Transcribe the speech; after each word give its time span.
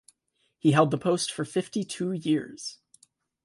He 0.57 0.71
held 0.71 0.89
the 0.89 0.97
post 0.97 1.31
for 1.31 1.45
fifty-two 1.45 2.13
years. 2.13 2.79